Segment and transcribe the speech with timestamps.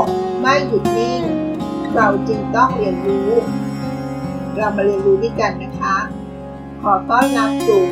[0.00, 0.02] ก
[0.40, 1.22] ไม่หยุดนิ่ง
[1.94, 3.30] เราจึงต้องเรียนรู้
[4.56, 5.96] เรามาเรียนรู้ด้วยกันนะคะ
[6.82, 7.82] ขอต้อนรับสู่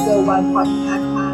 [0.00, 1.28] เซอร์วันพอดคาส์ค่ะ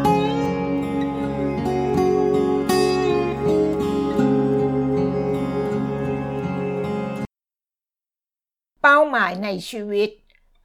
[8.81, 10.09] เป้าหมายในชีวิต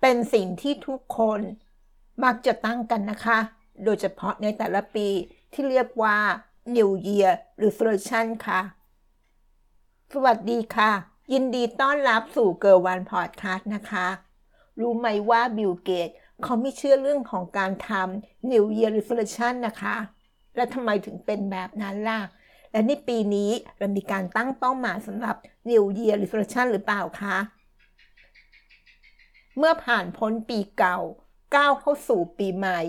[0.01, 1.41] เป็นสิ่งที่ทุกคน
[2.25, 3.39] มักจะตั้งกันนะคะ
[3.85, 5.09] โดยเฉพาะในแต่ละปี
[5.53, 6.17] ที่เรียกว่า
[6.77, 7.31] New Year
[7.63, 8.61] Resolution ค่ะ
[10.17, 10.93] สวัสดีค่ะ
[11.33, 14.07] ยินดีต้อนรับสู่เกิร์วันพอดคาสต์นะคะ
[14.81, 16.09] รู้ไหมว่าบิลเกตส์
[16.43, 19.97] เขาไม่เชื่อเรื่องของการทำ New Year Resolution นะคะ
[20.57, 22.21] และทำไมถึงเป็นแบบนั้นล่ะ
[22.73, 25.37] และในปีนี้เรามีการตั้งเป้าหมายสำหรับ
[25.71, 27.37] New Year Resolution หรือเปล่าคะ
[29.59, 30.99] เมื่อผ่านพ้นปีเก่า
[31.55, 32.81] ก้าวเข้าสู่ปีใหม่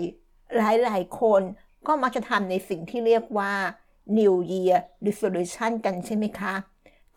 [0.56, 1.42] หลายๆ คน
[1.86, 3.52] ก็มักจะทำในสิ่งที่เรียกว่า
[4.18, 6.54] New Year Resolution กันใช่ไหมคะ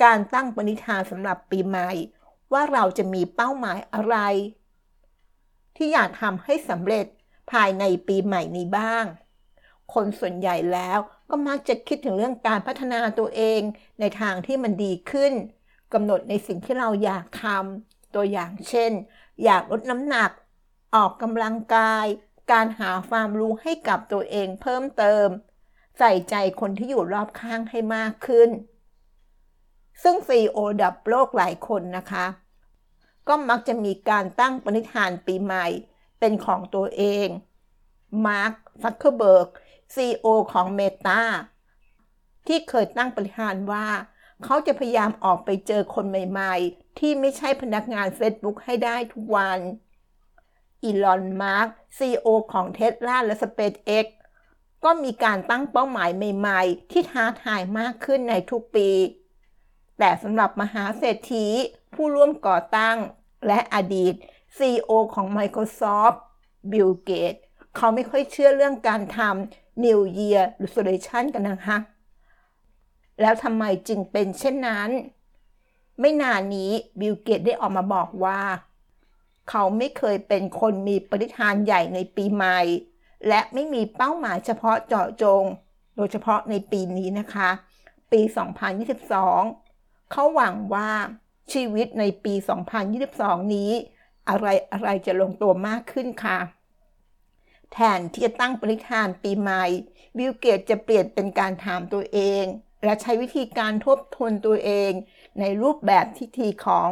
[0.04, 1.90] การตั้งปณิธานสำหรับปีใหม่
[2.54, 4.18] ว่าเราจะมีเป้าหมายอะไร
[5.76, 7.06] ที่อยากทำให้สำเร็จ
[7.52, 9.06] ภายในปีใหม่นี้บ้าง
[9.94, 13.62] คนส่วนใหญ่แล้วก็มักจะคิดถึงเรื่องการพัฒนาตัวเอง
[14.00, 15.34] ในทางที่มันดีขึ้น
[15.94, 17.46] กำหนดในสิ่งที่เราอยากท
[17.82, 18.92] ตัวอย่างเช่น
[19.44, 20.32] อยากลดน้ำหนัก
[20.96, 22.06] ออกกำลังกาย
[22.52, 25.28] การหาความรู้ให้กับตัวเองเพิ่มเติม
[25.98, 28.50] ใส่ใจคนที่อยู่รอบข้างให้มากขึ้น
[30.04, 32.26] ซึ่ง CEO ระดับโลกหลายคนนะคะ
[33.28, 35.68] ก็มักจะมีการตั้งปณิธานปีใหม่
[36.20, 37.28] เป็นของตัวเอง
[38.26, 39.50] มาร์คซักเคอร์เบิร์ก
[39.96, 41.22] CEO ของ Meta
[42.48, 43.88] ที่เคยตั้งปณิธานว่า
[44.44, 49.60] เขาจะพยายามออกไปเจอคนใหม่ๆ ที่ไม่ใช่พนักงาน Facebook ให้ได้ทุกวัน
[50.84, 51.68] อีลอนมาร์ก
[51.98, 54.06] CEO ของ Tesla และ SpaceX
[54.84, 58.90] ก็มีการตั้งเป้าหมายใหม่ ๆ ที่ท้าทายมากขึ้นในทุกปี
[60.00, 61.46] แต่สำหรับมหาเศรษฐี
[61.94, 62.98] ผู้ร่วมก่อตั้ง
[63.48, 64.14] และอดีต
[64.58, 66.18] CEO ของ Microsoft
[66.72, 67.40] Bill Gates
[67.76, 71.78] เขาไม่ค่อยเชื่อเรื่องการทำ New Year Resolution กันนะคะ
[73.22, 74.90] แล้วทำไมจึงเป็นเช่นนั้น
[76.00, 78.42] ไม่นานนี้บิลเกตได้ออกมาบอกว่า
[79.50, 82.60] เขาไม่เคยเป็นคนมีปฏิทานใหญ่ในปีใหม่
[83.28, 85.44] และไม่มีเป้าหมายเฉพาะเจาะจง
[85.96, 87.50] โดยเฉพาะในปีนี้นะคะ
[88.12, 88.22] ปี
[88.98, 89.67] 2022
[90.12, 90.90] เขาหวังว่า
[91.54, 92.34] ชีวิตในปี
[92.94, 93.72] 2022 นี้
[94.30, 96.40] อะไรอะไรจะลงตัวมากขึ้นค่ะ
[97.72, 99.66] แทนที่จะตั้งปณิธานปีใหม่
[100.18, 102.44] บิลเกตจะเปลี่ยนเป็นการถามตัวเอง
[102.84, 104.92] และใช้วิธีการทบทวนตัวเอง
[105.40, 106.90] ในรูปแบบทิธีของ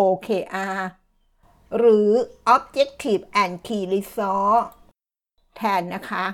[0.00, 0.80] OKR
[1.76, 2.10] หรือ
[2.54, 4.62] Objective and Key Result
[5.56, 6.26] แทนนะคะ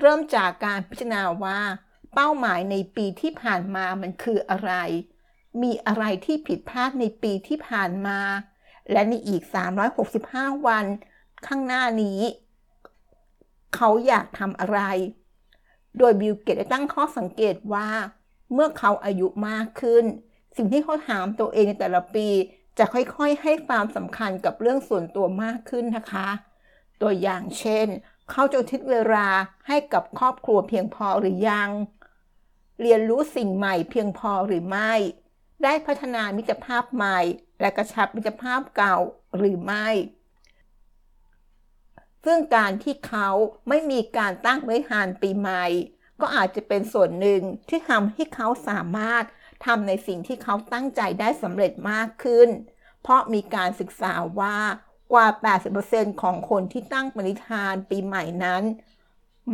[0.00, 1.60] เริ่มจากการพิจารณาว่า
[2.14, 4.72] เป้าหมายในปีที่ผ่านมามันคืออะไร
[5.62, 8.20] มีอะไรที่ผิดพลาดในปีที่ผ่านมา
[8.92, 9.42] และในอีก
[10.04, 10.86] 365 วัน
[11.46, 12.20] ข้างหน้านี้
[13.74, 14.80] เขาอยากทำอะไร
[15.98, 17.88] โดยบิลเกตได้ตั้งข้อสังเกตว่า
[18.52, 20.04] เมื่อเขาอายุมากขึ้น
[20.56, 22.28] สิ่งที่เขาถามตัวเองในแต่ละปี
[22.78, 26.28] จะค่อยๆ ให้ความสำคัญกับเรื่องส่วนตัวมากขึ้นนะคะ
[27.00, 27.86] ตัวอย่างเช่น
[28.30, 29.28] เขาจะทิศเวลา
[29.68, 31.70] ให้กับครอบครัวเพียงพอหรือยัง
[32.82, 34.92] เรียนรู้สิ่งใหม่เพียงพอหรือไม่
[35.64, 37.18] ได้พัฒนามิตรภาพใหม่
[37.60, 38.96] และกระชับมิตรภาพเก่า
[39.36, 39.88] หรือไม่
[42.24, 43.28] ซึ่งการที่เขา
[43.68, 45.64] ไม่มีการตั้งไว้หานปีใหม่
[46.20, 49.24] ก็อาจจะเป็นส่วนหนึ่งที่ทำให้เขาสามารถ
[49.66, 52.48] ทำในสิ่งที่เขาตั้งใจได้สำเร็จมากขึ้น
[53.02, 54.58] เพราะมีการศึกษาว่า
[55.12, 55.26] กว่า
[55.74, 58.62] 80%ของคนที่ตั้งปณิธานปีใหม่นั้น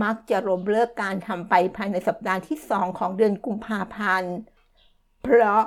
[0.03, 4.35] มักจะล้มเลิกการทำไปภายในสัปดาห์ที่ 2 ของเดือนกุมภาพันธ์
[5.23, 5.63] เพราะ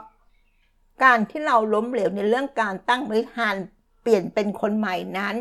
[1.03, 3.55] การที่เราล้มเหลวในเรื่องการตั้งปณิธาน
[4.01, 5.35] เปลี่ยนเป็นคนใหม่นั้น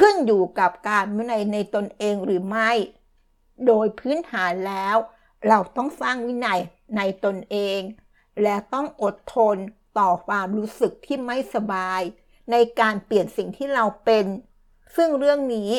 [0.00, 2.70] ขึ้นอยู่กับการวินัยในตนเองหรือไม่
[3.66, 4.96] โดยพื้นฐานแล้ว
[5.48, 6.60] เราต้องสร้างวินัย
[6.96, 7.80] ในตนเอง
[8.42, 9.56] และต้องอดทน
[9.98, 12.00] ต่อความรู้สึกที่ไม่สบาย
[12.50, 14.24] ในการเปลี่ยนสิ่งที่เราเป็น
[14.96, 15.70] ซึ่งเรื่องนี้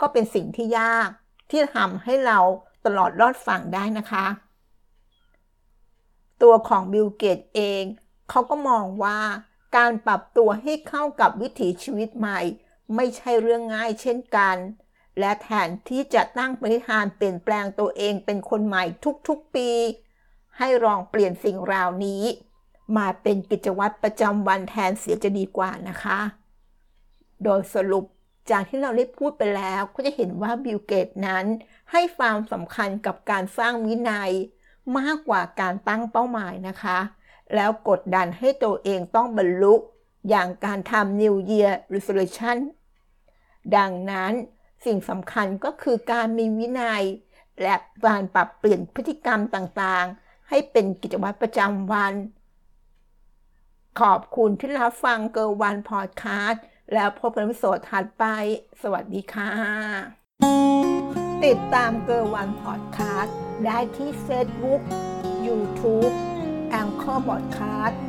[0.00, 1.08] ก็เป็นสิ่งที่ยาก
[1.50, 2.38] ที่ทำให้เรา
[2.84, 4.26] ตลอดรอดฝั่งได้นะคะ
[6.42, 7.82] ตัวของบิลเกตเอง
[8.30, 9.20] เขาก็มองว่า
[9.76, 12.40] การปรับตัวให้เข้ากับวิถีชีวิตใหม่
[12.94, 14.56] ไม่ใช่เรื่องง่ายเช่นกัน
[15.18, 18.84] และแทนที่จะตั้งปณิธานเปลี่ยนแปลงตัวเองเป็นคนใหม่
[19.28, 19.70] ทุกๆปี
[20.58, 22.22] ให้ลองเปลี่ยนสิ่งราวนี้
[22.96, 26.20] มาเป็นกิจวัตรประจำวันแทนเสียจะดีกว่านะคะ
[27.42, 28.04] โดยสรุป
[28.50, 31.44] จากที่เราได้พูดไปแล้วก็จะเห็นว่าบิลเกตนั้น
[31.92, 34.30] ให้ความสำคัญกับการสร้างวินัย
[34.98, 36.98] มากกว่าการตั้งเป้าหมายนะคะ
[37.54, 39.74] แล้วกดดันให้ตัวเองต้องบรรลุ
[40.28, 42.56] อย่างการทำ New Year Resolution
[43.76, 44.32] ดังนั้น
[44.84, 47.02] สิ่งสำคัญก็คือการมีวินัย
[47.62, 47.74] และ
[48.06, 52.14] การปรับเปลี่ยนพฤติกรรมต่างๆ ให้เป็นกิจวัตรประจำวัน
[54.00, 56.62] ขอบคุณที่รับฟังเกอร์วันพอดคาสต์
[56.94, 58.24] แล้วพบกันในวิดีโอถัดไป
[58.82, 59.50] สวัสดีค่ะ
[61.44, 64.82] ติดตามเกอร์วันพอดคาสต์ได้ที่ Facebook
[65.46, 66.12] YouTube
[66.70, 68.00] Anchor Podcast